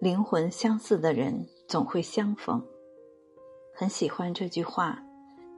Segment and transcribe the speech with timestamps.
[0.00, 2.64] 灵魂相似的人总会相逢。
[3.74, 4.98] 很喜欢这句话。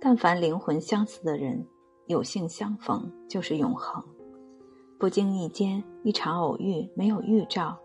[0.00, 1.64] 但凡灵魂相似的人，
[2.08, 4.02] 有幸相逢就是永恒。
[4.98, 7.78] 不经意间一场偶遇，没有预兆，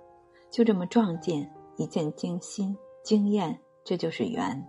[0.49, 4.67] 就这么撞见，一见惊心惊艳，这就是缘。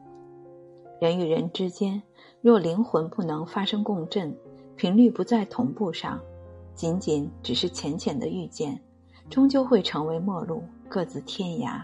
[1.01, 2.03] 人与人之间，
[2.43, 4.37] 若灵魂不能发生共振，
[4.77, 6.21] 频率不在同步上，
[6.75, 8.79] 仅仅只是浅浅的遇见，
[9.31, 11.83] 终究会成为陌路，各自天涯。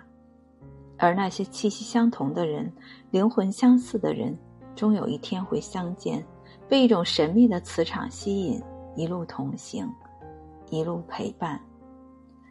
[0.96, 2.72] 而那些气息相同的人，
[3.10, 4.36] 灵魂相似的人。
[4.76, 6.26] 终有一天会相见，
[6.68, 8.60] 被一种神秘的磁场吸引，
[8.96, 9.88] 一路同行，
[10.68, 11.60] 一路陪伴。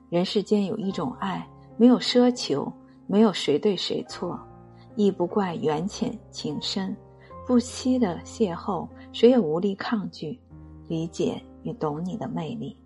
[0.10, 2.72] 人世间有一种爱，没有奢求，
[3.08, 4.40] 没有谁对谁错，
[4.96, 6.96] 亦不怪缘浅情深，
[7.46, 10.40] 不期的邂逅，谁也无力抗拒，
[10.88, 12.78] 理解与懂你的魅力。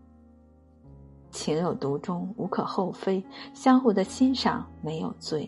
[1.37, 3.23] 情有独钟，无可厚非，
[3.53, 5.47] 相互的欣赏没有罪。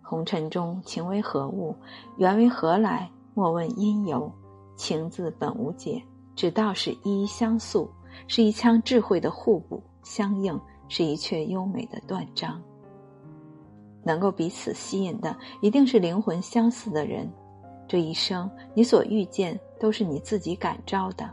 [0.00, 1.76] 红尘中情为何物，
[2.16, 3.10] 缘为何来？
[3.34, 4.32] 莫问因由，
[4.74, 6.02] 情字本无解，
[6.34, 7.90] 只道是一一相诉，
[8.26, 12.58] 是一腔智慧的互补相应，是一阙优美的断章。
[14.02, 17.30] 能够彼此吸引的，一定是灵魂相似的人。
[17.86, 21.28] 这一生，你所遇见都是你自己感召的，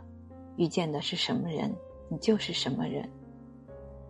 [0.58, 1.74] 遇见的是什么人，
[2.10, 3.10] 你就是什么人。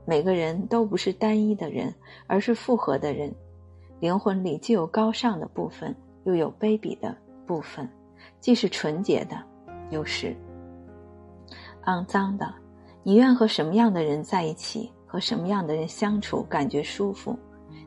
[0.05, 1.93] 每个人都不是单一的人，
[2.27, 3.33] 而是复合的人。
[3.99, 7.15] 灵魂里既有高尚的部分，又有卑鄙的
[7.45, 7.89] 部分，
[8.41, 9.41] 既是纯洁的，
[9.91, 10.35] 又是
[11.85, 12.53] 肮脏的。
[13.01, 17.37] 你愿和什么样的人在一起，和什么样的人相处，感觉舒服，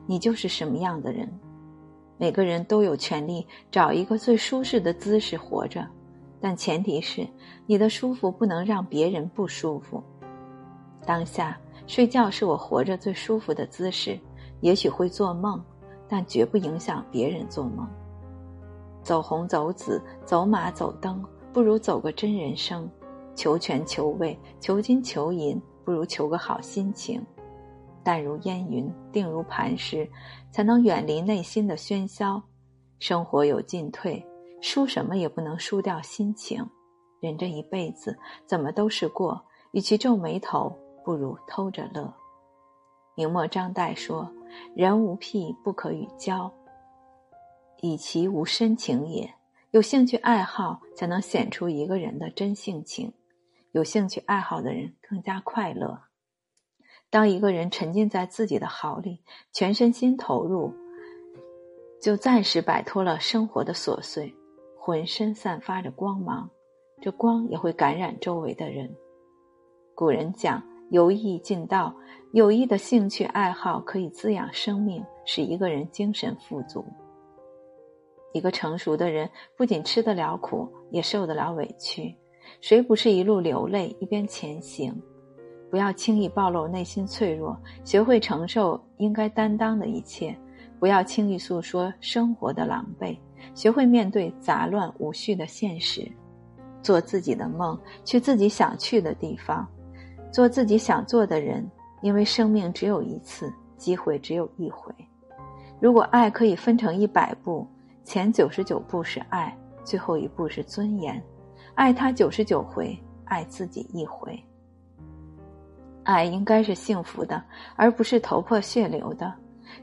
[0.07, 1.29] 你就是什么样的人。
[2.17, 5.87] 每个人都有权利找一个最舒适的姿势活着，
[6.41, 7.27] 但前提是
[7.67, 10.01] 你的舒服不能让别人不舒服。
[11.05, 11.55] 当下
[11.87, 14.19] 睡觉是我活着最舒服的姿势，
[14.61, 15.59] 也许会做梦。
[16.09, 17.85] 但绝不影响别人做梦。
[19.03, 22.89] 走红走紫，走马走灯，不如走个真人生。
[23.35, 27.21] 求权求位，求金求银，不如求个好心情。
[28.03, 30.09] 淡如烟云，定如磐石，
[30.49, 32.41] 才能远离内心的喧嚣。
[32.99, 34.25] 生活有进退，
[34.61, 36.65] 输什么也不能输掉心情。
[37.19, 40.73] 人这一辈子怎么都是过，与其皱眉头，
[41.07, 42.13] 不如偷着乐。
[43.15, 44.29] 明末张岱说。
[44.75, 46.51] 人无癖不可与交，
[47.81, 49.33] 以其无深情也。
[49.71, 53.13] 有兴趣爱好，才能显出一个人的真性情。
[53.71, 56.01] 有兴趣爱好的人更加快乐。
[57.09, 59.21] 当一个人沉浸在自己的好里，
[59.53, 60.73] 全身心投入，
[62.01, 64.33] 就暂时摆脱了生活的琐碎，
[64.77, 66.49] 浑身散发着光芒，
[67.01, 68.93] 这光也会感染周围的人。
[69.95, 70.61] 古人讲。
[70.89, 71.93] 有益尽道，
[72.31, 76.85] 有益的兴趣爱好可以滋养生命，使一个人精神富足。
[78.33, 82.15] 一个成熟的人不仅吃得了苦，也受得了委屈。
[82.61, 84.93] 谁不是一路流泪一边前行？
[85.69, 90.33] 不要轻易暴露内心脆弱，学会承受应该担当的一切。
[90.79, 93.17] 不要轻易诉说生活的狼狈，
[93.55, 96.09] 学会面对杂乱无序的现实。
[96.81, 99.67] 做自己的梦，去自己想去的地方。
[100.37, 101.67] 做自己想做的人，
[102.03, 104.93] 因为生命只有一次，机会只有一回。
[105.79, 107.67] 如果爱可以分成一百步，
[108.03, 111.19] 前九十九步是爱，最后一步是尊严。
[111.73, 114.39] 爱他九十九回，爱自己一回。
[116.03, 117.43] 爱应该是幸福的，
[117.75, 119.33] 而不是头破血流的。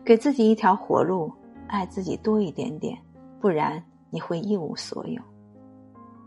[0.05, 1.33] 给自己一条活路，
[1.67, 2.97] 爱自己多一点点，
[3.41, 5.21] 不然你会一无所有。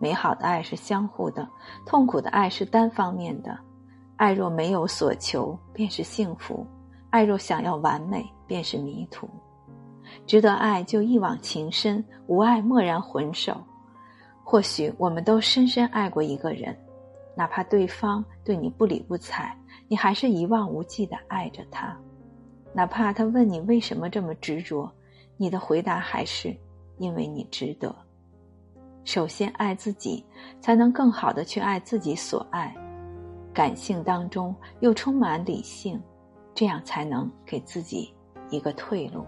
[0.01, 1.47] 美好的爱是相互的，
[1.85, 3.57] 痛苦的爱是单方面的。
[4.17, 6.65] 爱若没有所求，便是幸福；
[7.11, 9.29] 爱若想要完美，便是迷途。
[10.25, 13.55] 值得爱就一往情深，无爱蓦然回首。
[14.43, 16.75] 或许我们都深深爱过一个人，
[17.35, 19.55] 哪怕对方对你不理不睬，
[19.87, 21.95] 你还是一望无际的爱着他；
[22.73, 24.89] 哪怕他问你为什么这么执着，
[25.35, 26.55] 你的回答还是
[26.97, 27.93] 因为你值得。
[29.03, 30.25] 首先爱自己，
[30.59, 32.73] 才能更好的去爱自己所爱。
[33.57, 35.99] 感性当中又充满理性，
[36.53, 38.13] 这样才能给自己
[38.51, 39.25] 一个退路。